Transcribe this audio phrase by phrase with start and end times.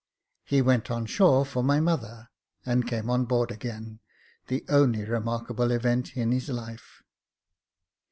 [0.43, 2.31] He went on shore for my mother,
[2.65, 3.99] and came on board again—
[4.47, 7.03] the only remarkable event in his life.